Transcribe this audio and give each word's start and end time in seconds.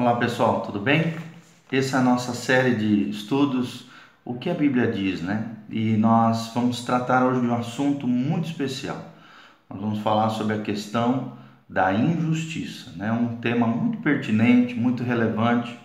Olá 0.00 0.14
pessoal, 0.14 0.60
tudo 0.60 0.78
bem? 0.78 1.16
Essa 1.72 1.96
é 1.96 1.98
a 1.98 2.02
nossa 2.04 2.32
série 2.32 2.76
de 2.76 3.10
estudos, 3.10 3.86
o 4.24 4.34
que 4.34 4.48
a 4.48 4.54
Bíblia 4.54 4.92
diz, 4.92 5.20
né? 5.20 5.56
E 5.68 5.96
nós 5.96 6.52
vamos 6.54 6.84
tratar 6.84 7.26
hoje 7.26 7.40
de 7.40 7.48
um 7.48 7.54
assunto 7.56 8.06
muito 8.06 8.48
especial. 8.48 9.04
Nós 9.68 9.80
vamos 9.80 9.98
falar 9.98 10.30
sobre 10.30 10.54
a 10.54 10.60
questão 10.60 11.32
da 11.68 11.92
injustiça, 11.92 12.92
né? 12.94 13.10
Um 13.10 13.38
tema 13.38 13.66
muito 13.66 13.98
pertinente, 13.98 14.72
muito 14.72 15.02
relevante 15.02 15.76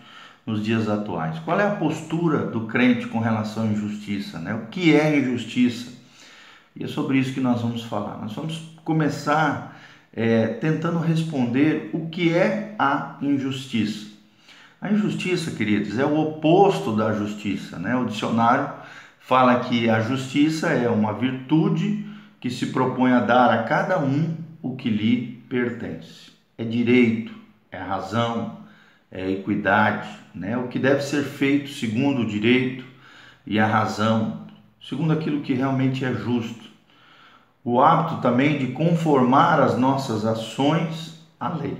nos 0.45 0.63
dias 0.63 0.87
atuais. 0.87 1.39
Qual 1.39 1.59
é 1.59 1.65
a 1.65 1.75
postura 1.75 2.45
do 2.45 2.67
crente 2.67 3.07
com 3.07 3.17
relação 3.17 3.63
à 3.63 3.65
injustiça, 3.65 4.37
né? 4.37 4.53
O 4.53 4.67
que 4.67 4.95
é 4.95 5.17
injustiça? 5.17 5.91
E 6.75 6.83
é 6.83 6.87
sobre 6.87 7.17
isso 7.17 7.33
que 7.33 7.41
nós 7.41 7.63
vamos 7.63 7.83
falar. 7.83 8.19
Nós 8.21 8.33
vamos 8.33 8.77
começar 8.85 9.72
é, 10.15 10.47
tentando 10.47 10.99
responder 10.99 11.89
o 11.91 12.07
que 12.07 12.33
é 12.33 12.75
a 12.77 13.17
injustiça. 13.21 14.13
A 14.79 14.91
injustiça, 14.91 15.51
queridos, 15.51 15.97
é 15.97 16.05
o 16.05 16.19
oposto 16.19 16.95
da 16.95 17.13
justiça. 17.13 17.79
Né? 17.79 17.95
O 17.95 18.05
dicionário 18.05 18.69
fala 19.19 19.61
que 19.61 19.89
a 19.89 20.01
justiça 20.01 20.69
é 20.69 20.89
uma 20.89 21.13
virtude 21.13 22.05
que 22.39 22.49
se 22.49 22.67
propõe 22.67 23.13
a 23.13 23.21
dar 23.21 23.49
a 23.49 23.63
cada 23.63 23.99
um 23.99 24.35
o 24.61 24.75
que 24.75 24.89
lhe 24.89 25.41
pertence. 25.49 26.31
É 26.57 26.63
direito, 26.63 27.33
é 27.71 27.77
razão, 27.77 28.59
é 29.09 29.31
equidade, 29.31 30.09
né? 30.35 30.57
o 30.57 30.67
que 30.67 30.77
deve 30.77 31.01
ser 31.01 31.23
feito 31.23 31.69
segundo 31.69 32.21
o 32.21 32.27
direito 32.27 32.83
e 33.47 33.59
a 33.59 33.65
razão, 33.65 34.45
segundo 34.81 35.13
aquilo 35.13 35.41
que 35.41 35.53
realmente 35.53 36.03
é 36.03 36.13
justo 36.13 36.72
o 37.63 37.81
hábito 37.81 38.21
também 38.21 38.57
de 38.57 38.73
conformar 38.73 39.59
as 39.61 39.77
nossas 39.77 40.25
ações 40.25 41.19
à 41.39 41.49
lei. 41.49 41.77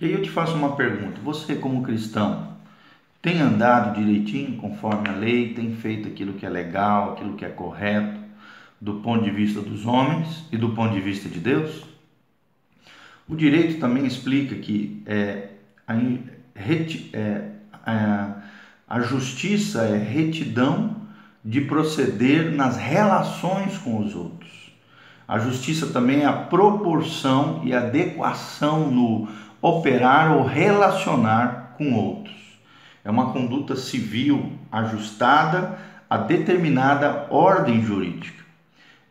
E 0.00 0.06
aí 0.06 0.12
eu 0.12 0.22
te 0.22 0.30
faço 0.30 0.54
uma 0.54 0.74
pergunta: 0.74 1.20
você, 1.22 1.54
como 1.54 1.82
cristão, 1.82 2.54
tem 3.22 3.40
andado 3.40 3.94
direitinho 3.98 4.56
conforme 4.56 5.08
a 5.08 5.12
lei, 5.12 5.54
tem 5.54 5.74
feito 5.76 6.08
aquilo 6.08 6.34
que 6.34 6.44
é 6.44 6.48
legal, 6.48 7.12
aquilo 7.12 7.34
que 7.34 7.44
é 7.44 7.48
correto, 7.48 8.20
do 8.80 8.94
ponto 8.94 9.24
de 9.24 9.30
vista 9.30 9.60
dos 9.60 9.86
homens 9.86 10.44
e 10.50 10.56
do 10.56 10.70
ponto 10.70 10.92
de 10.92 11.00
vista 11.00 11.28
de 11.28 11.38
Deus? 11.38 11.84
O 13.26 13.34
direito 13.34 13.80
também 13.80 14.04
explica 14.04 14.54
que 14.56 15.02
é, 15.06 15.48
a, 15.86 15.94
é, 15.94 17.50
a, 17.86 18.42
a 18.86 19.00
justiça 19.00 19.82
é 19.82 19.96
retidão 19.96 21.03
de 21.44 21.60
proceder 21.60 22.50
nas 22.50 22.76
relações 22.76 23.76
com 23.78 23.98
os 23.98 24.14
outros. 24.14 24.72
A 25.28 25.38
justiça 25.38 25.86
também 25.86 26.22
é 26.22 26.26
a 26.26 26.32
proporção 26.32 27.60
e 27.64 27.74
adequação 27.74 28.90
no 28.90 29.28
operar 29.60 30.36
ou 30.36 30.44
relacionar 30.44 31.74
com 31.76 31.92
outros. 31.94 32.34
É 33.04 33.10
uma 33.10 33.32
conduta 33.32 33.76
civil 33.76 34.52
ajustada 34.70 35.78
a 36.08 36.16
determinada 36.16 37.26
ordem 37.30 37.82
jurídica. 37.82 38.44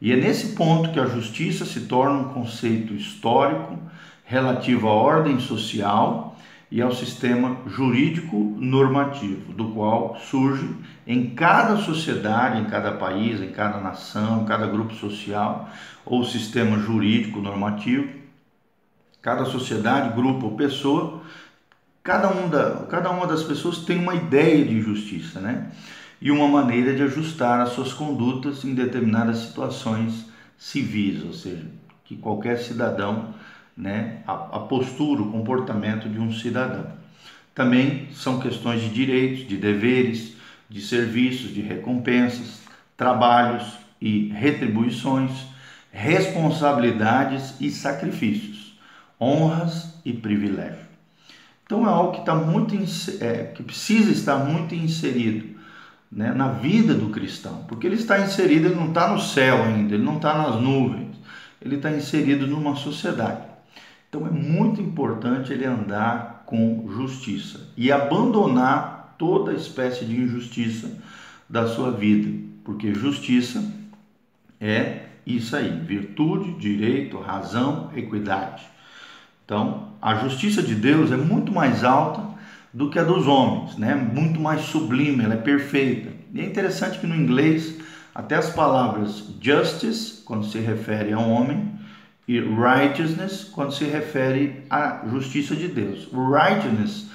E 0.01 0.11
é 0.11 0.15
nesse 0.15 0.55
ponto 0.55 0.91
que 0.91 0.99
a 0.99 1.05
justiça 1.05 1.65
se 1.65 1.81
torna 1.81 2.19
um 2.19 2.33
conceito 2.33 2.93
histórico 2.93 3.77
relativo 4.25 4.87
à 4.87 4.93
ordem 4.93 5.39
social 5.39 6.32
e 6.73 6.81
ao 6.81 6.91
sistema 6.91 7.55
jurídico 7.67 8.35
normativo, 8.57 9.53
do 9.53 9.65
qual 9.73 10.17
surge 10.17 10.67
em 11.05 11.29
cada 11.35 11.77
sociedade, 11.77 12.61
em 12.61 12.65
cada 12.65 12.93
país, 12.93 13.39
em 13.39 13.51
cada 13.51 13.79
nação, 13.79 14.41
em 14.41 14.45
cada 14.45 14.65
grupo 14.65 14.91
social 14.95 15.69
ou 16.03 16.25
sistema 16.25 16.79
jurídico 16.79 17.39
normativo, 17.39 18.09
cada 19.21 19.45
sociedade, 19.45 20.15
grupo 20.15 20.47
ou 20.47 20.55
pessoa, 20.55 21.21
cada, 22.01 22.29
um 22.29 22.49
da, 22.49 22.87
cada 22.89 23.11
uma 23.11 23.27
das 23.27 23.43
pessoas 23.43 23.85
tem 23.85 23.99
uma 23.99 24.15
ideia 24.15 24.65
de 24.65 24.81
justiça, 24.81 25.39
né? 25.39 25.69
E 26.19 26.31
uma 26.31 26.47
maneira 26.47 26.95
de 26.95 27.03
ajustar 27.03 27.61
as 27.61 27.69
suas 27.69 27.93
condutas 27.93 28.65
em 28.65 28.73
determinadas 28.73 29.37
situações 29.37 30.25
civis, 30.57 31.23
ou 31.23 31.33
seja, 31.33 31.67
que 32.03 32.15
qualquer 32.15 32.57
cidadão 32.57 33.35
né, 33.75 34.19
a, 34.27 34.33
a 34.33 34.59
postura, 34.59 35.21
o 35.21 35.31
comportamento 35.31 36.07
de 36.07 36.19
um 36.19 36.31
cidadão. 36.31 36.87
Também 37.53 38.07
são 38.13 38.39
questões 38.39 38.81
de 38.81 38.89
direitos, 38.89 39.47
de 39.47 39.57
deveres, 39.57 40.35
de 40.69 40.81
serviços, 40.81 41.53
de 41.53 41.61
recompensas, 41.61 42.61
trabalhos 42.97 43.77
e 44.01 44.29
retribuições, 44.29 45.31
responsabilidades 45.91 47.53
e 47.61 47.69
sacrifícios, 47.69 48.77
honras 49.19 49.93
e 50.03 50.11
privilégios. 50.11 50.83
Então 51.65 51.87
é 51.87 51.89
algo 51.89 52.13
que 52.13 52.19
está 52.19 52.35
muito 52.35 52.75
é, 53.23 53.51
que 53.55 53.63
precisa 53.63 54.11
estar 54.11 54.37
muito 54.37 54.75
inserido 54.75 55.53
né, 56.11 56.33
na 56.33 56.49
vida 56.49 56.93
do 56.93 57.09
cristão, 57.09 57.63
porque 57.67 57.87
ele 57.87 57.95
está 57.95 58.19
inserido, 58.19 58.67
ele 58.67 58.75
não 58.75 58.89
está 58.89 59.07
no 59.07 59.19
céu 59.19 59.63
ainda, 59.63 59.95
ele 59.95 60.03
não 60.03 60.17
está 60.17 60.37
nas 60.37 60.61
nuvens, 60.61 61.15
ele 61.61 61.75
está 61.75 61.91
inserido 61.91 62.45
numa 62.45 62.75
sociedade. 62.75 63.52
Então 64.13 64.27
é 64.27 64.29
muito 64.29 64.79
importante 64.79 65.51
ele 65.51 65.65
andar 65.65 66.43
com 66.45 66.87
justiça 66.87 67.61
e 67.75 67.91
abandonar 67.91 69.15
toda 69.17 69.55
espécie 69.55 70.05
de 70.05 70.21
injustiça 70.21 70.91
da 71.49 71.65
sua 71.65 71.89
vida, 71.89 72.31
porque 72.63 72.93
justiça 72.93 73.73
é 74.61 75.05
isso 75.25 75.55
aí: 75.55 75.71
virtude, 75.79 76.51
direito, 76.59 77.17
razão, 77.17 77.89
equidade. 77.95 78.61
Então, 79.43 79.93
a 79.99 80.13
justiça 80.13 80.61
de 80.61 80.75
Deus 80.75 81.11
é 81.11 81.17
muito 81.17 81.51
mais 81.51 81.83
alta 81.83 82.23
do 82.71 82.91
que 82.91 82.99
a 82.99 83.03
dos 83.03 83.25
homens, 83.25 83.79
né? 83.79 83.95
Muito 83.95 84.39
mais 84.39 84.61
sublime, 84.61 85.23
ela 85.23 85.33
é 85.33 85.37
perfeita. 85.37 86.11
E 86.31 86.39
é 86.39 86.45
interessante 86.45 86.99
que 86.99 87.07
no 87.07 87.15
inglês 87.15 87.79
até 88.13 88.35
as 88.35 88.51
palavras 88.51 89.23
justice, 89.41 90.21
quando 90.23 90.45
se 90.45 90.59
refere 90.59 91.13
a 91.13 91.17
um 91.17 91.31
homem, 91.31 91.73
e 92.27 92.39
righteousness 92.39 93.43
quando 93.43 93.73
se 93.73 93.83
refere 93.85 94.63
à 94.69 95.01
justiça 95.09 95.55
de 95.55 95.67
Deus. 95.67 96.07
Righteousness 96.11 97.09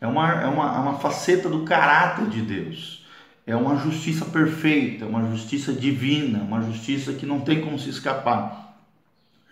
é 0.00 0.06
uma, 0.06 0.30
é 0.30 0.46
uma, 0.46 0.76
é 0.76 0.78
uma 0.78 0.98
faceta 0.98 1.48
do 1.48 1.64
caráter 1.64 2.26
de 2.26 2.42
Deus. 2.42 3.04
É 3.44 3.56
uma 3.56 3.76
justiça 3.76 4.24
perfeita, 4.24 5.04
uma 5.04 5.28
justiça 5.30 5.72
divina, 5.72 6.38
uma 6.42 6.62
justiça 6.62 7.12
que 7.12 7.26
não 7.26 7.40
tem 7.40 7.60
como 7.60 7.78
se 7.78 7.90
escapar. 7.90 8.76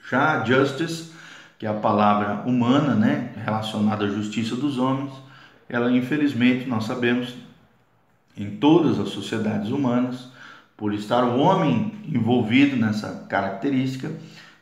Já 0.09 0.45
justice, 0.45 1.13
que 1.59 1.67
é 1.67 1.69
a 1.69 1.75
palavra 1.75 2.43
humana, 2.49 2.95
né, 2.95 3.33
relacionada 3.45 4.05
à 4.05 4.09
justiça 4.09 4.55
dos 4.55 4.79
homens, 4.79 5.13
ela 5.69 5.91
infelizmente 5.91 6.69
nós 6.69 6.85
sabemos 6.85 7.35
em 8.37 8.57
todas 8.57 8.99
as 8.99 9.09
sociedades 9.11 9.71
humanas, 9.71 10.29
por 10.77 10.95
estar 10.95 11.25
o 11.25 11.39
homem 11.39 11.93
envolvido 12.09 12.75
nessa 12.75 13.27
característica, 13.29 14.11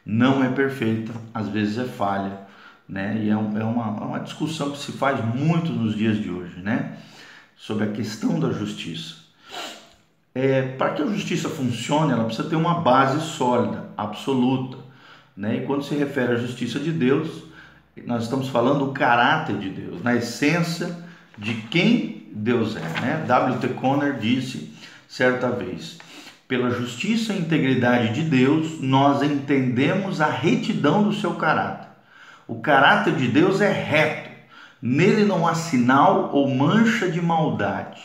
não 0.08 0.42
é 0.42 0.48
perfeita, 0.48 1.12
às 1.34 1.50
vezes 1.50 1.76
é 1.76 1.84
falha, 1.84 2.40
né? 2.88 3.20
E 3.22 3.28
é, 3.28 3.32
é, 3.32 3.36
uma, 3.36 4.02
é 4.02 4.04
uma 4.06 4.20
discussão 4.20 4.70
que 4.70 4.78
se 4.78 4.92
faz 4.92 5.22
muito 5.22 5.70
nos 5.70 5.94
dias 5.94 6.16
de 6.16 6.30
hoje, 6.30 6.60
né? 6.62 6.96
Sobre 7.54 7.84
a 7.84 7.92
questão 7.92 8.40
da 8.40 8.50
justiça. 8.50 9.16
É, 10.34 10.62
para 10.62 10.94
que 10.94 11.02
a 11.02 11.06
justiça 11.06 11.50
funcione, 11.50 12.12
ela 12.12 12.24
precisa 12.24 12.48
ter 12.48 12.56
uma 12.56 12.80
base 12.80 13.20
sólida, 13.20 13.90
absoluta, 13.98 14.78
né? 15.36 15.58
E 15.58 15.66
quando 15.66 15.84
se 15.84 15.94
refere 15.94 16.32
à 16.32 16.36
justiça 16.36 16.80
de 16.80 16.90
Deus, 16.90 17.42
nós 18.06 18.22
estamos 18.22 18.48
falando 18.48 18.86
do 18.86 18.92
caráter 18.92 19.58
de 19.58 19.68
Deus, 19.68 20.02
na 20.02 20.14
essência 20.14 20.96
de 21.36 21.52
quem 21.52 22.28
Deus 22.32 22.76
é, 22.76 23.00
né? 23.00 23.24
W.T. 23.26 23.68
Conner 23.74 24.18
disse 24.18 24.72
certa 25.06 25.50
vez: 25.50 25.98
pela 26.48 26.70
justiça 26.70 27.34
e 27.34 27.38
integridade 27.38 28.14
de 28.14 28.22
Deus, 28.22 28.80
nós 28.80 29.22
entendemos 29.22 30.22
a 30.22 30.30
retidão 30.30 31.02
do 31.02 31.12
seu 31.12 31.34
caráter. 31.34 31.88
O 32.46 32.60
caráter 32.60 33.14
de 33.14 33.28
Deus 33.28 33.60
é 33.60 33.70
reto, 33.70 34.30
nele 34.80 35.26
não 35.26 35.46
há 35.46 35.54
sinal 35.54 36.30
ou 36.32 36.48
mancha 36.48 37.10
de 37.10 37.20
maldade. 37.20 38.00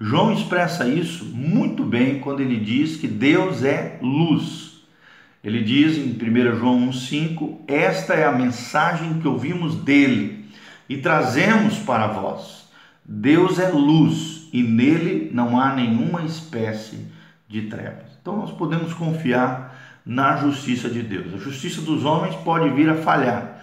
João 0.00 0.32
expressa 0.32 0.88
isso 0.88 1.26
muito 1.26 1.84
bem 1.84 2.18
quando 2.18 2.40
ele 2.40 2.56
diz 2.58 2.96
que 2.96 3.06
Deus 3.06 3.62
é 3.62 3.98
luz. 4.00 4.80
Ele 5.44 5.62
diz 5.62 5.98
em 5.98 6.10
1 6.10 6.56
João 6.56 6.88
1,5: 6.88 7.58
Esta 7.68 8.14
é 8.14 8.24
a 8.24 8.32
mensagem 8.32 9.20
que 9.20 9.28
ouvimos 9.28 9.74
dele 9.76 10.46
e 10.88 10.96
trazemos 10.96 11.78
para 11.78 12.06
vós. 12.06 12.68
Deus 13.04 13.58
é 13.58 13.68
luz 13.68 14.48
e 14.52 14.62
nele 14.62 15.30
não 15.32 15.60
há 15.60 15.74
nenhuma 15.74 16.22
espécie 16.24 17.15
de 17.48 17.62
trevas. 17.62 18.06
Então 18.20 18.36
nós 18.36 18.50
podemos 18.50 18.92
confiar 18.92 20.00
na 20.04 20.36
justiça 20.36 20.88
de 20.88 21.02
Deus. 21.02 21.34
A 21.34 21.38
justiça 21.38 21.80
dos 21.80 22.04
homens 22.04 22.34
pode 22.36 22.70
vir 22.70 22.88
a 22.88 22.94
falhar, 22.94 23.62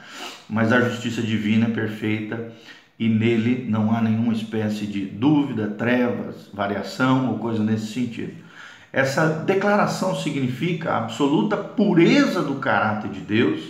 mas 0.50 0.71
a 0.71 0.81
justiça 0.81 1.21
divina 1.21 1.68
é 1.68 1.69
perfeita 1.69 2.51
e 3.00 3.09
nele 3.09 3.65
não 3.69 3.95
há 3.95 4.01
nenhuma 4.01 4.33
espécie 4.33 4.85
de 4.85 5.06
dúvida, 5.06 5.68
trevas, 5.68 6.50
variação 6.53 7.31
ou 7.31 7.39
coisa 7.39 7.63
nesse 7.63 7.88
sentido. 7.88 8.33
Essa 8.91 9.27
declaração 9.27 10.15
significa 10.15 10.91
a 10.91 10.97
absoluta 11.00 11.57
pureza 11.57 12.44
do 12.44 12.56
caráter 12.56 13.09
de 13.09 13.21
Deus 13.21 13.62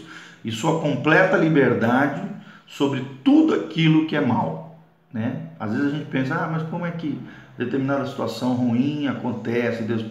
e 0.43 0.51
sua 0.51 0.81
completa 0.81 1.37
liberdade 1.37 2.21
sobre 2.67 3.05
tudo 3.23 3.53
aquilo 3.53 4.05
que 4.05 4.15
é 4.15 4.21
mal. 4.21 4.62
Né? 5.13 5.49
Às 5.59 5.71
vezes 5.71 5.93
a 5.93 5.97
gente 5.97 6.09
pensa, 6.09 6.35
ah, 6.35 6.49
mas 6.51 6.63
como 6.63 6.85
é 6.85 6.91
que 6.91 7.19
determinada 7.57 8.05
situação 8.07 8.53
ruim 8.53 9.07
acontece? 9.07 9.83
Deus... 9.83 10.03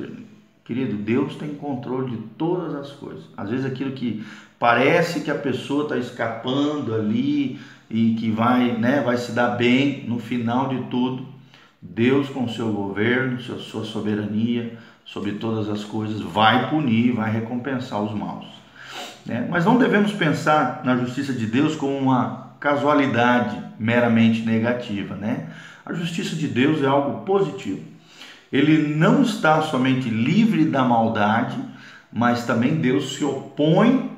Querido, 0.64 0.96
Deus 0.96 1.34
tem 1.34 1.56
controle 1.56 2.12
de 2.12 2.16
todas 2.38 2.72
as 2.76 2.92
coisas. 2.92 3.24
Às 3.36 3.50
vezes 3.50 3.66
aquilo 3.66 3.92
que 3.92 4.24
parece 4.60 5.20
que 5.20 5.30
a 5.30 5.34
pessoa 5.34 5.82
está 5.82 5.96
escapando 5.96 6.94
ali 6.94 7.58
e 7.90 8.14
que 8.14 8.30
vai, 8.30 8.78
né, 8.78 9.02
vai 9.02 9.16
se 9.16 9.32
dar 9.32 9.56
bem, 9.56 10.04
no 10.06 10.20
final 10.20 10.68
de 10.68 10.84
tudo, 10.84 11.26
Deus 11.80 12.28
com 12.28 12.48
seu 12.48 12.72
governo, 12.72 13.40
sua 13.40 13.84
soberania 13.84 14.78
sobre 15.04 15.32
todas 15.32 15.68
as 15.68 15.82
coisas, 15.82 16.20
vai 16.20 16.70
punir, 16.70 17.12
vai 17.12 17.30
recompensar 17.30 18.00
os 18.00 18.14
maus. 18.14 18.61
Né? 19.26 19.46
Mas 19.50 19.64
não 19.64 19.78
devemos 19.78 20.12
pensar 20.12 20.82
na 20.84 20.96
justiça 20.96 21.32
de 21.32 21.46
Deus 21.46 21.76
como 21.76 21.96
uma 21.96 22.52
casualidade 22.58 23.60
meramente 23.78 24.42
negativa. 24.42 25.14
Né? 25.14 25.48
A 25.84 25.92
justiça 25.92 26.36
de 26.36 26.46
Deus 26.46 26.82
é 26.82 26.86
algo 26.86 27.24
positivo. 27.24 27.80
Ele 28.52 28.94
não 28.94 29.22
está 29.22 29.62
somente 29.62 30.08
livre 30.08 30.66
da 30.66 30.84
maldade, 30.84 31.58
mas 32.12 32.44
também 32.44 32.76
Deus 32.76 33.14
se 33.16 33.24
opõe 33.24 34.12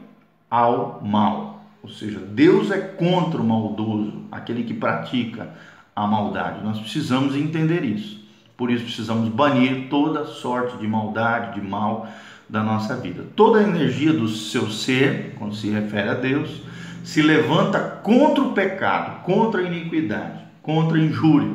ao 0.51 1.01
mal. 1.03 1.65
Ou 1.83 1.89
seja, 1.89 2.19
Deus 2.19 2.71
é 2.71 2.79
contra 2.79 3.41
o 3.41 3.45
maldoso, 3.45 4.25
aquele 4.33 4.65
que 4.65 4.75
pratica 4.75 5.51
a 5.95 6.07
maldade. 6.07 6.65
Nós 6.65 6.81
precisamos 6.81 7.37
entender 7.37 7.85
isso. 7.85 8.25
Por 8.57 8.71
isso 8.71 8.85
precisamos 8.85 9.29
banir 9.29 9.89
toda 9.89 10.27
sorte 10.27 10.77
de 10.79 10.87
maldade, 10.87 11.61
de 11.61 11.67
mal 11.67 12.09
da 12.49 12.63
nossa 12.63 12.97
vida. 12.97 13.25
Toda 13.35 13.59
a 13.59 13.63
energia 13.63 14.13
do 14.13 14.29
seu 14.29 14.71
ser, 14.71 15.35
quando 15.39 15.55
se 15.55 15.69
refere 15.71 16.09
a 16.09 16.15
Deus, 16.15 16.63
se 17.03 17.21
levanta 17.21 17.79
contra 17.79 18.43
o 18.43 18.53
pecado, 18.53 19.23
contra 19.23 19.61
a 19.61 19.65
iniquidade, 19.65 20.41
contra 20.63 20.97
a 20.97 21.01
injúria. 21.01 21.55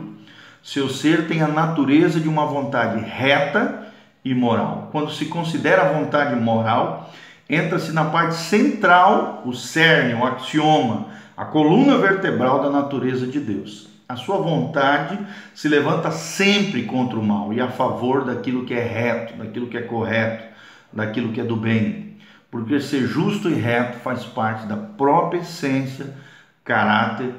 Seu 0.62 0.90
ser 0.90 1.28
tem 1.28 1.42
a 1.42 1.48
natureza 1.48 2.20
de 2.20 2.28
uma 2.28 2.46
vontade 2.46 3.04
reta 3.04 3.88
e 4.24 4.34
moral. 4.36 4.90
Quando 4.92 5.12
se 5.12 5.26
considera 5.26 5.84
a 5.84 5.94
vontade 5.94 6.36
moral, 6.36 7.12
entra-se 7.50 7.92
na 7.92 8.06
parte 8.06 8.36
central, 8.36 9.42
o 9.46 9.54
cerne, 9.54 10.14
o 10.14 10.26
axioma, 10.26 11.08
a 11.36 11.46
coluna 11.46 11.98
vertebral 11.98 12.62
da 12.62 12.70
natureza 12.70 13.26
de 13.26 13.40
Deus. 13.40 13.88
A 14.08 14.16
sua 14.16 14.38
vontade 14.38 15.18
se 15.54 15.68
levanta 15.68 16.12
sempre 16.12 16.84
contra 16.84 17.18
o 17.18 17.24
mal 17.24 17.54
e 17.54 17.62
a 17.62 17.70
favor 17.70 18.26
daquilo 18.26 18.66
que 18.66 18.74
é 18.74 18.84
reto, 18.84 19.38
daquilo 19.38 19.68
que 19.68 19.78
é 19.78 19.82
correto, 19.82 20.49
daquilo 20.92 21.32
que 21.32 21.42
é 21.42 21.44
do 21.44 21.56
bem. 21.56 22.18
Porque 22.52 22.80
ser 22.80 23.08
justo 23.08 23.50
e 23.50 23.54
reto 23.54 24.00
faz 24.00 24.26
parte 24.26 24.66
da 24.66 24.76
própria 24.76 25.40
essência, 25.40 26.16
caráter 26.64 27.34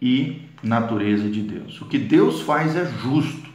e 0.00 0.42
natureza 0.62 1.28
de 1.28 1.42
Deus. 1.42 1.80
O 1.80 1.86
que 1.86 1.98
Deus 1.98 2.40
faz 2.40 2.74
é 2.74 2.86
justo, 2.86 3.50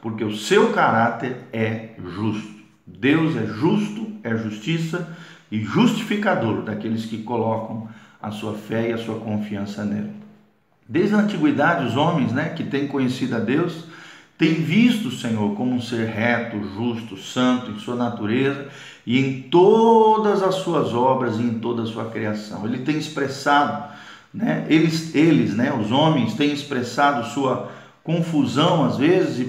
porque 0.00 0.24
o 0.24 0.36
seu 0.36 0.72
caráter 0.72 1.36
é 1.52 1.90
justo. 1.98 2.60
Deus 2.86 3.36
é 3.36 3.46
justo, 3.46 4.12
é 4.22 4.36
justiça 4.36 5.16
e 5.50 5.62
justificador 5.62 6.62
daqueles 6.62 7.06
que 7.06 7.22
colocam 7.22 7.88
a 8.20 8.30
sua 8.30 8.54
fé 8.54 8.90
e 8.90 8.92
a 8.92 8.98
sua 8.98 9.18
confiança 9.18 9.84
nele. 9.84 10.12
Desde 10.88 11.14
a 11.14 11.18
antiguidade, 11.18 11.86
os 11.86 11.96
homens 11.96 12.32
né, 12.32 12.50
que 12.50 12.64
têm 12.64 12.88
conhecido 12.88 13.36
a 13.36 13.38
Deus 13.38 13.84
têm 14.40 14.54
visto 14.54 15.06
o 15.06 15.12
Senhor 15.12 15.54
como 15.54 15.72
um 15.72 15.80
ser 15.80 16.08
reto, 16.08 16.56
justo, 16.74 17.16
santo 17.16 17.70
em 17.70 17.78
sua 17.78 17.94
natureza 17.94 18.66
e 19.06 19.20
em 19.20 19.42
todas 19.42 20.42
as 20.42 20.56
suas 20.56 20.92
obras 20.92 21.38
e 21.38 21.42
em 21.42 21.60
toda 21.60 21.82
a 21.82 21.86
sua 21.86 22.06
criação. 22.06 22.66
Ele 22.66 22.78
tem 22.78 22.98
expressado 22.98 24.00
né? 24.32 24.64
Eles, 24.68 25.14
eles 25.14 25.54
né, 25.54 25.72
os 25.72 25.90
homens, 25.90 26.34
têm 26.34 26.52
expressado 26.52 27.26
sua 27.30 27.70
confusão, 28.02 28.84
às 28.84 28.96
vezes, 28.96 29.40
e 29.40 29.44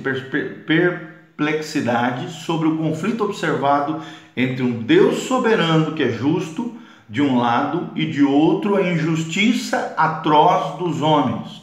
perplexidade 0.66 2.32
sobre 2.32 2.68
o 2.68 2.78
conflito 2.78 3.24
observado 3.24 4.02
entre 4.36 4.64
um 4.64 4.82
Deus 4.82 5.24
soberano 5.24 5.94
que 5.94 6.04
é 6.04 6.12
justo 6.12 6.74
de 7.08 7.22
um 7.22 7.38
lado 7.38 7.92
e 7.96 8.06
de 8.06 8.24
outro 8.24 8.76
a 8.76 8.82
injustiça 8.82 9.94
atroz 9.98 10.78
dos 10.78 11.02
homens, 11.02 11.61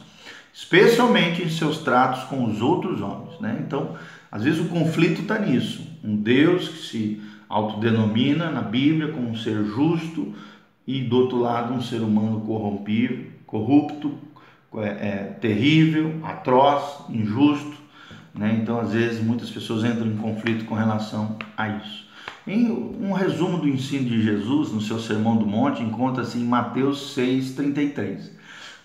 especialmente 0.59 1.41
em 1.41 1.49
seus 1.49 1.77
tratos 1.77 2.23
com 2.23 2.43
os 2.43 2.61
outros 2.61 2.99
homens. 3.01 3.39
Né? 3.39 3.63
Então, 3.65 3.95
às 4.29 4.43
vezes 4.43 4.59
o 4.59 4.65
conflito 4.65 5.21
está 5.21 5.39
nisso. 5.39 5.87
Um 6.03 6.17
Deus 6.17 6.67
que 6.67 6.77
se 6.85 7.21
autodenomina 7.47 8.51
na 8.51 8.61
Bíblia 8.61 9.07
como 9.13 9.29
um 9.29 9.37
ser 9.37 9.63
justo, 9.63 10.35
e 10.85 11.01
do 11.01 11.17
outro 11.17 11.39
lado 11.39 11.73
um 11.73 11.81
ser 11.81 12.01
humano 12.01 12.41
corrompido, 12.41 13.25
corrupto, 13.45 14.15
é, 14.75 14.87
é, 14.87 15.37
terrível, 15.39 16.19
atroz, 16.23 17.05
injusto. 17.09 17.77
Né? 18.35 18.59
Então, 18.61 18.81
às 18.81 18.91
vezes, 18.91 19.23
muitas 19.23 19.49
pessoas 19.49 19.85
entram 19.85 20.07
em 20.07 20.17
conflito 20.17 20.65
com 20.65 20.75
relação 20.75 21.37
a 21.55 21.69
isso. 21.69 22.05
Em 22.45 22.69
um 22.69 23.13
resumo 23.13 23.59
do 23.59 23.67
ensino 23.67 24.09
de 24.09 24.21
Jesus 24.21 24.71
no 24.71 24.81
seu 24.81 24.99
Sermão 24.99 25.37
do 25.37 25.45
Monte 25.45 25.81
encontra-se 25.81 26.37
em 26.37 26.43
Mateus 26.43 27.15
6,33, 27.15 28.38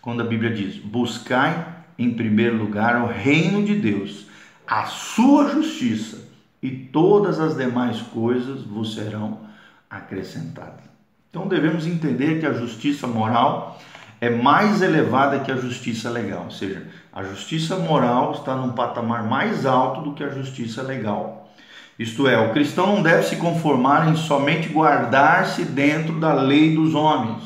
quando 0.04 0.20
a 0.20 0.26
Bíblia 0.26 0.52
diz: 0.52 0.76
Buscai 0.76 1.66
em 1.98 2.12
primeiro 2.12 2.58
lugar 2.58 3.00
o 3.00 3.06
reino 3.06 3.64
de 3.64 3.74
Deus, 3.74 4.26
a 4.66 4.84
sua 4.84 5.48
justiça, 5.48 6.28
e 6.62 6.70
todas 6.70 7.40
as 7.40 7.56
demais 7.56 8.02
coisas 8.02 8.62
vos 8.62 8.94
serão 8.94 9.40
acrescentadas. 9.88 10.84
Então 11.30 11.48
devemos 11.48 11.86
entender 11.86 12.38
que 12.38 12.44
a 12.44 12.52
justiça 12.52 13.06
moral 13.06 13.80
é 14.20 14.28
mais 14.28 14.82
elevada 14.82 15.40
que 15.40 15.50
a 15.50 15.56
justiça 15.56 16.10
legal, 16.10 16.44
ou 16.44 16.50
seja, 16.50 16.86
a 17.10 17.22
justiça 17.22 17.76
moral 17.76 18.32
está 18.32 18.54
num 18.54 18.72
patamar 18.72 19.24
mais 19.24 19.64
alto 19.64 20.02
do 20.02 20.12
que 20.12 20.22
a 20.22 20.28
justiça 20.28 20.82
legal. 20.82 21.50
Isto 21.98 22.28
é, 22.28 22.38
o 22.38 22.52
cristão 22.52 22.88
não 22.88 23.02
deve 23.02 23.22
se 23.22 23.36
conformar 23.36 24.08
em 24.08 24.16
somente 24.16 24.68
guardar-se 24.68 25.64
dentro 25.64 26.20
da 26.20 26.34
lei 26.34 26.74
dos 26.74 26.94
homens, 26.94 27.42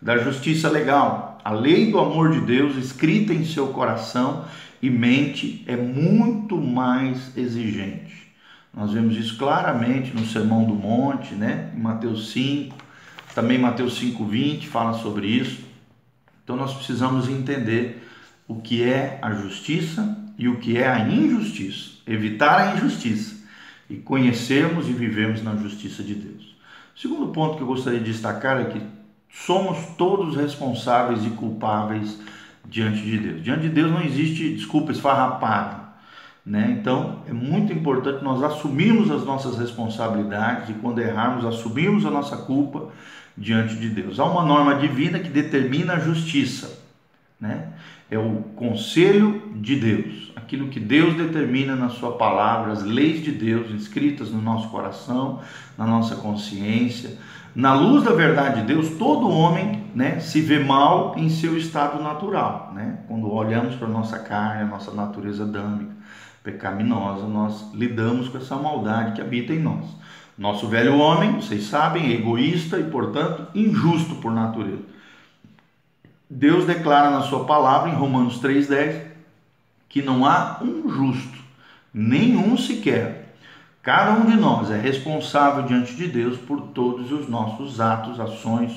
da 0.00 0.18
justiça 0.18 0.68
legal. 0.68 1.31
A 1.44 1.50
lei 1.50 1.90
do 1.90 1.98
amor 1.98 2.30
de 2.30 2.40
Deus, 2.40 2.76
escrita 2.76 3.32
em 3.32 3.44
seu 3.44 3.68
coração 3.68 4.44
e 4.80 4.88
mente, 4.88 5.64
é 5.66 5.76
muito 5.76 6.56
mais 6.56 7.36
exigente. 7.36 8.30
Nós 8.72 8.92
vemos 8.92 9.16
isso 9.16 9.36
claramente 9.36 10.14
no 10.14 10.24
Sermão 10.24 10.64
do 10.64 10.74
Monte, 10.74 11.34
né? 11.34 11.72
em 11.76 11.80
Mateus 11.80 12.30
5, 12.30 12.74
também 13.34 13.58
Mateus 13.58 13.98
5:20 13.98 14.66
fala 14.66 14.94
sobre 14.94 15.26
isso. 15.26 15.64
Então 16.44 16.56
nós 16.56 16.74
precisamos 16.74 17.28
entender 17.28 18.06
o 18.46 18.56
que 18.56 18.82
é 18.82 19.18
a 19.22 19.32
justiça 19.32 20.16
e 20.38 20.48
o 20.48 20.58
que 20.58 20.76
é 20.76 20.88
a 20.88 21.08
injustiça, 21.08 21.90
evitar 22.06 22.60
a 22.60 22.76
injustiça 22.76 23.36
e 23.88 23.96
conhecermos 23.96 24.88
e 24.88 24.92
vivemos 24.92 25.42
na 25.42 25.56
justiça 25.56 26.02
de 26.02 26.14
Deus. 26.14 26.54
O 26.94 27.00
segundo 27.00 27.28
ponto 27.28 27.56
que 27.56 27.62
eu 27.62 27.66
gostaria 27.66 28.00
de 28.00 28.10
destacar 28.12 28.60
é 28.60 28.64
que 28.64 29.01
somos 29.32 29.78
todos 29.96 30.36
responsáveis 30.36 31.24
e 31.24 31.30
culpáveis 31.30 32.20
diante 32.64 33.02
de 33.02 33.18
Deus. 33.18 33.42
Diante 33.42 33.62
de 33.62 33.70
Deus 33.70 33.90
não 33.90 34.02
existe 34.02 34.54
desculpa 34.54 34.92
esfarrapada. 34.92 35.82
Né? 36.44 36.76
Então 36.80 37.20
é 37.28 37.32
muito 37.32 37.72
importante 37.72 38.22
nós 38.22 38.42
assumirmos 38.42 39.10
as 39.10 39.24
nossas 39.24 39.56
responsabilidades 39.56 40.70
e 40.70 40.74
quando 40.74 41.00
errarmos, 41.00 41.44
assumirmos 41.44 42.04
a 42.04 42.10
nossa 42.10 42.36
culpa 42.36 42.88
diante 43.36 43.76
de 43.76 43.88
Deus. 43.88 44.18
Há 44.18 44.24
uma 44.24 44.44
norma 44.44 44.74
divina 44.74 45.18
que 45.18 45.28
determina 45.28 45.94
a 45.94 46.00
justiça, 46.00 46.80
né? 47.40 47.68
É 48.10 48.18
o 48.18 48.42
conselho 48.56 49.54
de 49.56 49.76
Deus, 49.76 50.31
aquilo 50.42 50.68
que 50.68 50.80
Deus 50.80 51.14
determina 51.14 51.74
na 51.74 51.88
Sua 51.88 52.12
palavra, 52.12 52.72
as 52.72 52.82
leis 52.82 53.22
de 53.22 53.30
Deus 53.30 53.70
escritas 53.70 54.30
no 54.30 54.42
nosso 54.42 54.68
coração, 54.68 55.40
na 55.78 55.86
nossa 55.86 56.16
consciência. 56.16 57.16
Na 57.54 57.74
luz 57.74 58.04
da 58.04 58.12
verdade 58.12 58.60
de 58.60 58.66
Deus, 58.66 58.90
todo 58.98 59.28
homem 59.28 59.84
né, 59.94 60.20
se 60.20 60.40
vê 60.40 60.58
mal 60.58 61.14
em 61.16 61.28
seu 61.28 61.56
estado 61.56 62.02
natural. 62.02 62.72
Né? 62.74 62.98
Quando 63.06 63.30
olhamos 63.30 63.74
para 63.74 63.86
a 63.86 63.90
nossa 63.90 64.18
carne, 64.18 64.62
a 64.62 64.66
nossa 64.66 64.90
natureza 64.90 65.44
adâmica, 65.44 65.92
pecaminosa, 66.42 67.26
nós 67.26 67.70
lidamos 67.74 68.28
com 68.28 68.38
essa 68.38 68.56
maldade 68.56 69.12
que 69.12 69.20
habita 69.20 69.52
em 69.52 69.60
nós. 69.60 69.84
Nosso 70.36 70.66
velho 70.66 70.96
homem, 70.96 71.36
vocês 71.36 71.64
sabem, 71.64 72.06
é 72.06 72.14
egoísta 72.14 72.78
e, 72.78 72.84
portanto, 72.84 73.46
injusto 73.54 74.14
por 74.16 74.32
natureza. 74.32 74.82
Deus 76.28 76.64
declara 76.64 77.10
na 77.10 77.20
sua 77.20 77.44
palavra, 77.44 77.90
em 77.90 77.94
Romanos 77.94 78.40
3,10, 78.40 79.11
que 79.92 80.00
não 80.00 80.24
há 80.24 80.58
um 80.62 80.88
justo, 80.88 81.38
nenhum 81.92 82.56
sequer. 82.56 83.36
Cada 83.82 84.12
um 84.12 84.24
de 84.24 84.36
nós 84.38 84.70
é 84.70 84.80
responsável 84.80 85.64
diante 85.64 85.94
de 85.94 86.08
Deus 86.08 86.38
por 86.38 86.62
todos 86.68 87.12
os 87.12 87.28
nossos 87.28 87.78
atos, 87.78 88.18
ações, 88.18 88.72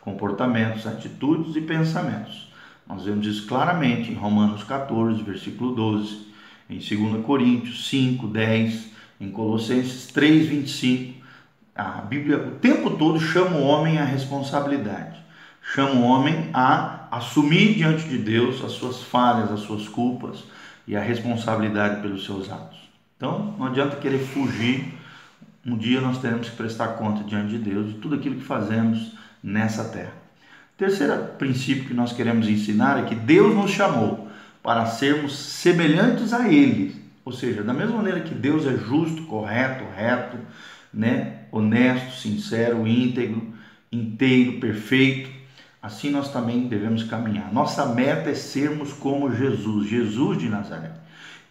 comportamentos, 0.00 0.86
atitudes 0.86 1.56
e 1.56 1.60
pensamentos. 1.60 2.48
Nós 2.88 3.04
vemos 3.04 3.26
isso 3.26 3.48
claramente 3.48 4.12
em 4.12 4.14
Romanos 4.14 4.62
14, 4.62 5.20
versículo 5.24 5.74
12, 5.74 6.28
em 6.70 6.78
2 6.78 7.26
Coríntios 7.26 7.88
5, 7.88 8.28
10, 8.28 8.90
em 9.20 9.28
Colossenses 9.28 10.12
3:25, 10.12 11.14
a 11.74 12.02
Bíblia 12.02 12.38
o 12.38 12.52
tempo 12.52 12.90
todo 12.90 13.18
chama 13.18 13.56
o 13.56 13.64
homem 13.64 13.98
à 13.98 14.04
responsabilidade, 14.04 15.18
chama 15.74 15.94
o 15.94 16.04
homem 16.04 16.48
a 16.54 17.08
assumir 17.10 17.74
diante 17.74 18.08
de 18.08 18.18
Deus 18.18 18.64
as 18.64 18.72
suas 18.72 19.02
falhas, 19.02 19.50
as 19.50 19.60
suas 19.60 19.88
culpas 19.88 20.44
e 20.90 20.96
a 20.96 21.00
responsabilidade 21.00 22.02
pelos 22.02 22.24
seus 22.24 22.50
atos. 22.50 22.76
Então, 23.16 23.54
não 23.56 23.66
adianta 23.66 23.94
querer 23.94 24.18
fugir. 24.18 24.92
Um 25.64 25.78
dia 25.78 26.00
nós 26.00 26.18
teremos 26.18 26.48
que 26.48 26.56
prestar 26.56 26.94
conta 26.94 27.22
diante 27.22 27.56
de 27.56 27.58
Deus 27.58 27.86
de 27.86 27.94
tudo 27.94 28.16
aquilo 28.16 28.34
que 28.34 28.44
fazemos 28.44 29.12
nessa 29.40 29.84
terra. 29.84 30.12
Terceiro 30.76 31.16
princípio 31.38 31.84
que 31.84 31.94
nós 31.94 32.12
queremos 32.12 32.48
ensinar 32.48 32.98
é 32.98 33.02
que 33.04 33.14
Deus 33.14 33.54
nos 33.54 33.70
chamou 33.70 34.28
para 34.64 34.84
sermos 34.86 35.38
semelhantes 35.38 36.32
a 36.32 36.52
Ele. 36.52 36.96
Ou 37.24 37.32
seja, 37.32 37.62
da 37.62 37.72
mesma 37.72 37.98
maneira 37.98 38.18
que 38.22 38.34
Deus 38.34 38.66
é 38.66 38.76
justo, 38.76 39.22
correto, 39.26 39.84
reto, 39.96 40.38
né, 40.92 41.42
honesto, 41.52 42.20
sincero, 42.20 42.84
íntegro, 42.84 43.54
inteiro, 43.92 44.58
perfeito, 44.58 45.30
assim 45.82 46.10
nós 46.10 46.30
também 46.30 46.68
devemos 46.68 47.04
caminhar. 47.04 47.52
Nossa 47.52 47.86
meta 47.86 48.30
é 48.30 48.34
sermos 48.34 48.92
como 48.92 49.34
Jesus, 49.34 49.88
Jesus 49.88 50.38
de 50.38 50.48
Nazaré. 50.48 50.90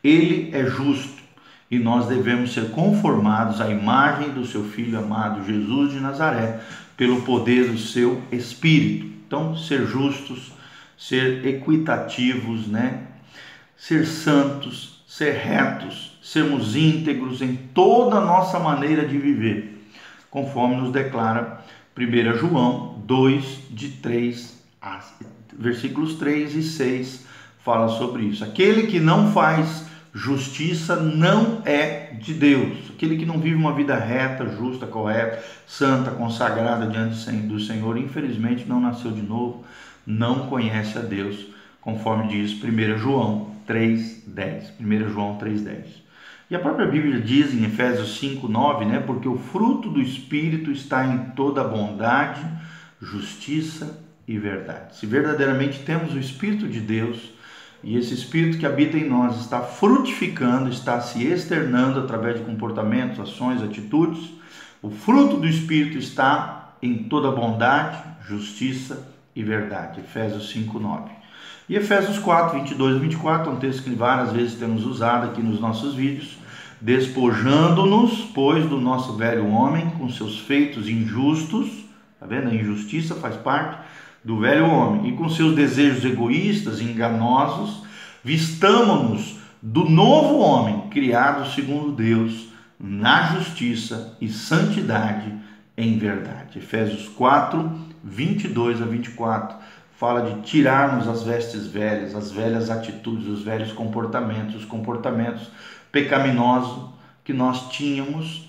Ele 0.04 0.50
é 0.56 0.66
justo 0.66 1.22
e 1.70 1.78
nós 1.78 2.08
devemos 2.08 2.54
ser 2.54 2.72
conformados 2.72 3.62
à 3.62 3.70
imagem 3.70 4.30
do 4.30 4.46
seu 4.46 4.64
filho 4.64 4.98
amado 4.98 5.46
Jesus 5.46 5.92
de 5.92 6.00
Nazaré 6.00 6.60
pelo 6.96 7.22
poder 7.22 7.72
do 7.72 7.78
seu 7.78 8.22
espírito. 8.32 9.08
Então, 9.26 9.56
ser 9.56 9.86
justos, 9.86 10.52
ser 10.98 11.46
equitativos, 11.46 12.68
né? 12.68 13.04
Ser 13.78 14.06
santos, 14.06 15.04
ser 15.08 15.34
retos, 15.34 16.18
sermos 16.22 16.76
íntegros 16.76 17.42
em 17.42 17.56
toda 17.56 18.18
a 18.18 18.26
nossa 18.26 18.60
maneira 18.60 19.08
de 19.08 19.18
viver, 19.18 19.88
conforme 20.30 20.76
nos 20.76 20.92
declara 20.92 21.64
1 21.98 22.38
João 22.38 22.89
2, 23.10 23.62
de 23.72 23.90
3 23.90 24.64
a 24.80 25.00
versículos 25.58 26.14
3 26.14 26.54
e 26.54 26.62
6 26.62 27.26
fala 27.66 27.88
sobre 27.88 28.22
isso. 28.26 28.44
Aquele 28.44 28.86
que 28.86 29.00
não 29.00 29.32
faz 29.32 29.88
justiça 30.14 30.96
não 30.96 31.64
é 31.66 32.14
de 32.22 32.36
Deus. 32.36 32.78
Aquele 32.92 33.18
que 33.18 33.26
não 33.26 33.40
vive 33.40 33.56
uma 33.56 33.74
vida 33.74 33.96
reta, 33.98 34.48
justa, 34.56 34.86
correta, 34.86 35.44
santa, 35.66 36.12
consagrada 36.12 36.86
diante 36.86 37.32
do 37.48 37.60
Senhor, 37.60 37.98
infelizmente 37.98 38.70
não 38.70 38.80
nasceu 38.80 39.10
de 39.10 39.24
novo, 39.24 39.66
não 40.06 40.48
conhece 40.48 40.96
a 41.00 41.02
Deus, 41.02 41.48
conforme 41.82 42.28
diz 42.28 42.54
1 42.54 43.00
João 43.00 43.56
3:10. 43.68 44.72
1 44.80 45.10
João 45.10 45.36
3:10. 45.40 46.04
E 46.48 46.56
a 46.56 46.60
própria 46.60 46.86
Bíblia 46.86 47.20
diz 47.20 47.56
em 47.56 47.66
Efésios 47.66 48.20
5:9, 48.20 48.86
né, 48.86 49.00
porque 49.00 49.28
o 49.28 49.40
fruto 49.40 49.90
do 49.90 50.00
espírito 50.00 50.72
está 50.72 51.08
em 51.08 51.32
toda 51.36 51.64
bondade, 51.64 52.46
justiça 53.02 54.00
e 54.28 54.38
verdade. 54.38 54.96
Se 54.98 55.06
verdadeiramente 55.06 55.80
temos 55.80 56.14
o 56.14 56.20
espírito 56.20 56.68
de 56.68 56.80
Deus, 56.80 57.32
e 57.84 57.98
esse 57.98 58.14
espírito 58.14 58.58
que 58.58 58.66
habita 58.66 58.98
em 58.98 59.08
nós 59.08 59.40
está 59.40 59.62
frutificando, 59.62 60.70
está 60.70 61.00
se 61.00 61.26
externando 61.26 62.00
através 62.00 62.38
de 62.38 62.46
comportamentos, 62.46 63.20
ações, 63.20 63.64
atitudes. 63.64 64.32
O 64.82 64.90
fruto 64.90 65.38
do 65.38 65.48
espírito 65.48 65.98
está 65.98 66.76
em 66.82 67.04
toda 67.04 67.32
bondade, 67.32 67.98
justiça 68.28 69.08
e 69.36 69.44
verdade. 69.44 70.02
Efésios 70.02 70.52
5:9. 70.52 71.10
E 71.70 71.76
Efésios 71.76 72.18
4, 72.18 72.60
22 72.60 72.98
e 72.98 73.00
24 73.00 73.52
é 73.52 73.54
um 73.54 73.60
texto 73.60 73.84
que 73.84 73.92
várias 73.92 74.34
vezes 74.34 74.56
temos 74.56 74.86
usado 74.86 75.28
aqui 75.28 75.42
nos 75.42 75.60
nossos 75.60 75.96
vídeos. 75.96 76.38
Despojando-nos, 76.82 78.26
pois, 78.34 78.66
do 78.66 78.80
nosso 78.80 79.16
velho 79.16 79.48
homem 79.50 79.90
com 79.92 80.10
seus 80.10 80.40
feitos 80.40 80.90
injustos, 80.90 81.70
tá 82.20 82.26
vendo? 82.26 82.50
A 82.50 82.54
injustiça 82.54 83.16
faz 83.16 83.36
parte 83.36 83.78
do 84.24 84.40
velho 84.40 84.70
homem 84.70 85.10
e 85.10 85.16
com 85.16 85.30
seus 85.30 85.56
desejos 85.56 86.04
egoístas 86.04 86.80
e 86.80 86.84
enganosos, 86.84 87.84
vistamos-nos 88.24 89.38
do 89.62 89.90
novo 89.90 90.40
homem, 90.40 90.90
criado 90.90 91.50
segundo 91.50 91.92
Deus, 91.92 92.50
na 92.80 93.36
justiça 93.36 94.18
e 94.22 94.30
santidade 94.30 95.34
em 95.76 95.98
verdade. 95.98 96.60
Efésios 96.60 97.08
4, 97.10 97.72
22 98.04 98.82
a 98.82 98.86
24 98.86 99.58
fala 99.98 100.22
de 100.22 100.42
tirarmos 100.44 101.10
as 101.10 101.24
vestes 101.24 101.68
velhas, 101.68 102.16
as 102.16 102.32
velhas 102.32 102.70
atitudes, 102.70 103.28
os 103.28 103.44
velhos 103.44 103.74
comportamentos, 103.74 104.56
os 104.56 104.66
comportamentos 104.66 105.50
pecaminosos 105.92 106.90
que 107.24 107.34
nós 107.34 107.70
tínhamos 107.70 108.48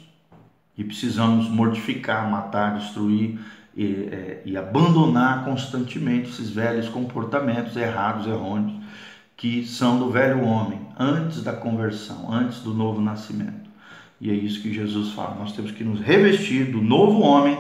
e 0.79 0.85
precisamos 0.85 1.49
mortificar, 1.49 2.31
matar, 2.31 2.79
destruir 2.79 3.41
e, 3.75 4.09
é, 4.11 4.43
e 4.45 4.57
abandonar 4.57 5.45
constantemente 5.45 6.31
esses 6.31 6.51
velhos 6.51 6.89
comportamentos 6.89 7.77
errados, 7.77 8.27
errôneos, 8.27 8.81
que 9.37 9.67
são 9.67 9.99
do 9.99 10.11
velho 10.11 10.45
homem, 10.45 10.81
antes 10.99 11.43
da 11.43 11.53
conversão, 11.53 12.31
antes 12.31 12.61
do 12.61 12.75
novo 12.75 13.01
nascimento. 13.01 13.71
E 14.21 14.31
é 14.31 14.35
isso 14.35 14.61
que 14.61 14.73
Jesus 14.73 15.13
fala. 15.15 15.37
Nós 15.37 15.53
temos 15.53 15.71
que 15.71 15.83
nos 15.83 16.01
revestir 16.01 16.65
do 16.65 16.83
novo 16.83 17.21
homem, 17.21 17.59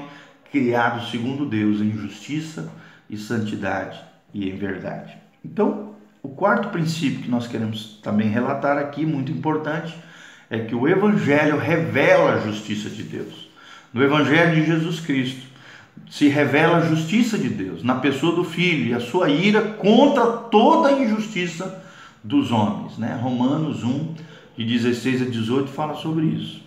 criado 0.53 1.09
segundo 1.11 1.47
Deus, 1.47 1.81
em 1.81 1.93
justiça 1.93 2.71
e 3.09 3.17
santidade 3.17 3.99
e 4.35 4.51
em 4.51 4.57
verdade. 4.57 5.17
Então, 5.43 5.95
o 6.23 6.29
quarto 6.29 6.69
princípio 6.69 7.23
que 7.23 7.31
nós 7.31 7.47
queremos 7.47 7.99
também 8.03 8.29
relatar 8.29 8.77
aqui, 8.77 9.07
muito 9.07 9.33
importante, 9.33 9.97
é 10.51 10.59
que 10.59 10.75
o 10.75 10.87
Evangelho 10.87 11.57
revela 11.57 12.35
a 12.35 12.41
justiça 12.41 12.91
de 12.91 13.05
Deus. 13.05 13.49
No 13.93 14.03
Evangelho 14.03 14.55
de 14.55 14.67
Jesus 14.67 15.01
Cristo, 15.01 15.50
se 16.09 16.29
revela 16.29 16.79
a 16.79 16.87
justiça 16.87 17.39
de 17.39 17.49
Deus 17.49 17.83
na 17.83 17.97
pessoa 17.97 18.35
do 18.35 18.45
Filho 18.45 18.87
e 18.87 18.95
a 18.95 19.01
sua 19.01 19.29
ira 19.29 19.63
contra 19.63 20.27
toda 20.27 20.89
a 20.89 21.01
injustiça 21.01 21.83
dos 22.23 22.51
homens. 22.51 22.99
Né? 22.99 23.19
Romanos 23.21 23.85
1, 23.85 24.15
de 24.57 24.65
16 24.65 25.23
a 25.23 25.25
18, 25.27 25.71
fala 25.71 25.95
sobre 25.95 26.27
isso. 26.27 26.61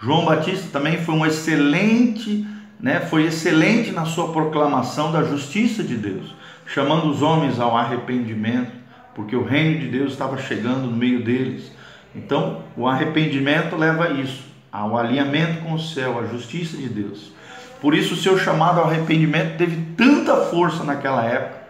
João 0.00 0.24
Batista 0.24 0.68
também 0.70 0.98
foi 0.98 1.14
um 1.14 1.24
excelente, 1.24 2.46
né, 2.78 3.00
foi 3.00 3.24
excelente 3.24 3.90
na 3.90 4.04
sua 4.04 4.32
proclamação 4.32 5.10
da 5.10 5.22
justiça 5.22 5.82
de 5.82 5.96
Deus, 5.96 6.34
chamando 6.66 7.08
os 7.08 7.22
homens 7.22 7.58
ao 7.58 7.76
arrependimento, 7.76 8.72
porque 9.14 9.34
o 9.34 9.44
reino 9.44 9.80
de 9.80 9.88
Deus 9.88 10.12
estava 10.12 10.36
chegando 10.36 10.90
no 10.90 10.96
meio 10.96 11.24
deles. 11.24 11.72
Então, 12.14 12.62
o 12.76 12.86
arrependimento 12.86 13.76
leva 13.76 14.04
a 14.04 14.10
isso, 14.10 14.44
ao 14.70 14.96
alinhamento 14.98 15.62
com 15.62 15.72
o 15.72 15.80
céu, 15.80 16.18
a 16.18 16.26
justiça 16.26 16.76
de 16.76 16.88
Deus. 16.88 17.32
Por 17.84 17.94
isso 17.94 18.14
o 18.14 18.16
seu 18.16 18.38
chamado 18.38 18.80
ao 18.80 18.86
arrependimento 18.86 19.58
teve 19.58 19.76
tanta 19.94 20.36
força 20.46 20.82
naquela 20.84 21.22
época, 21.22 21.64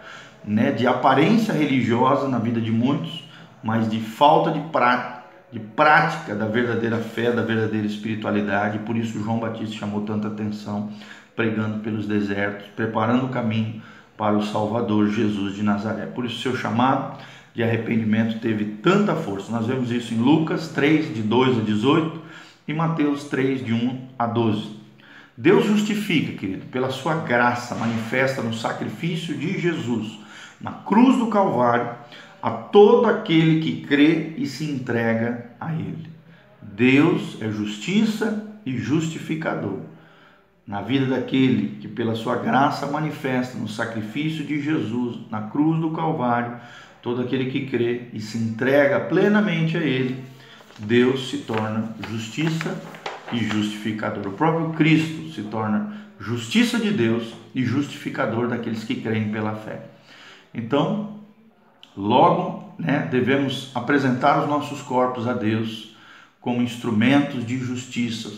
né, 0.45 0.71
de 0.71 0.87
aparência 0.87 1.53
religiosa 1.53 2.29
na 2.29 2.39
vida 2.39 2.61
de 2.61 2.71
muitos, 2.71 3.27
mas 3.61 3.89
de 3.89 3.99
falta 3.99 4.49
de 4.49 4.61
prática, 4.69 5.25
de 5.51 5.59
prática 5.59 6.33
da 6.33 6.45
verdadeira 6.45 6.99
fé, 6.99 7.33
da 7.33 7.41
verdadeira 7.41 7.85
espiritualidade. 7.85 8.79
Por 8.79 8.95
isso 8.95 9.21
João 9.21 9.39
Batista 9.39 9.75
chamou 9.75 10.03
tanta 10.03 10.29
atenção, 10.29 10.89
pregando 11.35 11.79
pelos 11.79 12.07
desertos, 12.07 12.67
preparando 12.77 13.25
o 13.25 13.29
caminho 13.29 13.81
para 14.15 14.37
o 14.37 14.41
Salvador 14.41 15.09
Jesus 15.09 15.53
de 15.53 15.63
Nazaré. 15.63 16.05
Por 16.05 16.23
isso 16.23 16.41
seu 16.41 16.55
chamado 16.55 17.17
de 17.53 17.61
arrependimento 17.61 18.39
teve 18.39 18.63
tanta 18.81 19.15
força. 19.15 19.51
Nós 19.51 19.67
vemos 19.67 19.91
isso 19.91 20.13
em 20.13 20.17
Lucas 20.19 20.69
3, 20.69 21.13
de 21.13 21.21
2 21.21 21.57
a 21.57 21.61
18 21.61 22.21
e 22.69 22.73
Mateus 22.73 23.25
3, 23.25 23.65
de 23.65 23.73
1 23.73 24.07
a 24.17 24.25
12. 24.27 24.74
Deus 25.37 25.65
justifica, 25.65 26.37
querido, 26.37 26.65
pela 26.67 26.89
sua 26.89 27.15
graça 27.15 27.75
manifesta 27.75 28.41
no 28.41 28.53
sacrifício 28.53 29.37
de 29.37 29.59
Jesus, 29.59 30.17
na 30.61 30.71
cruz 30.71 31.17
do 31.17 31.27
Calvário, 31.27 31.93
a 32.41 32.51
todo 32.51 33.07
aquele 33.07 33.59
que 33.59 33.85
crê 33.85 34.33
e 34.37 34.47
se 34.47 34.63
entrega 34.63 35.51
a 35.59 35.73
Ele. 35.73 36.09
Deus 36.61 37.37
é 37.41 37.49
justiça 37.49 38.47
e 38.65 38.77
justificador. 38.77 39.79
Na 40.65 40.81
vida 40.81 41.05
daquele 41.05 41.79
que, 41.81 41.87
pela 41.87 42.15
sua 42.15 42.37
graça, 42.37 42.87
manifesta 42.87 43.57
no 43.57 43.67
sacrifício 43.67 44.45
de 44.45 44.61
Jesus, 44.61 45.19
na 45.29 45.43
cruz 45.43 45.81
do 45.81 45.91
Calvário, 45.91 46.55
todo 47.01 47.21
aquele 47.21 47.51
que 47.51 47.65
crê 47.65 48.03
e 48.13 48.21
se 48.21 48.37
entrega 48.37 49.01
plenamente 49.01 49.75
a 49.75 49.81
Ele, 49.81 50.23
Deus 50.79 51.29
se 51.29 51.39
torna 51.39 51.93
justiça 52.09 52.81
e 53.31 53.39
justificador. 53.43 54.27
O 54.27 54.33
próprio 54.33 54.71
Cristo 54.73 55.31
se 55.33 55.43
torna 55.43 56.05
justiça 56.19 56.79
de 56.79 56.91
Deus 56.91 57.33
e 57.53 57.63
justificador 57.63 58.47
daqueles 58.47 58.83
que 58.83 58.95
creem 58.95 59.31
pela 59.31 59.55
fé. 59.55 59.81
Então, 60.53 61.19
logo, 61.95 62.73
né, 62.77 63.07
devemos 63.11 63.71
apresentar 63.75 64.41
os 64.41 64.49
nossos 64.49 64.81
corpos 64.81 65.27
a 65.27 65.33
Deus 65.33 65.95
como 66.39 66.61
instrumentos 66.61 67.45
de 67.45 67.57
justiça 67.57 68.31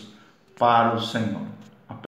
para 0.58 0.94
o 0.94 1.00
Senhor. 1.00 1.57